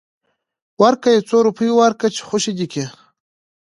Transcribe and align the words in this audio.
ورکه 0.83 1.07
يو 1.15 1.21
څو 1.29 1.37
روپۍ 1.47 1.69
ورکه 1.73 2.07
چې 2.15 2.21
خوشې 2.27 2.51
دې 2.57 2.67
کي. 2.73 2.85